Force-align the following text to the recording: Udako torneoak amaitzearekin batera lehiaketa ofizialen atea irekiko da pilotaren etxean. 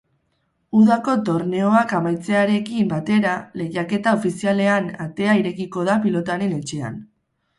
Udako 0.77 1.13
torneoak 1.27 1.91
amaitzearekin 1.97 2.87
batera 2.95 3.35
lehiaketa 3.61 4.15
ofizialen 4.19 4.89
atea 5.05 5.35
irekiko 5.43 5.87
da 5.91 5.99
pilotaren 6.07 6.57
etxean. 6.57 6.97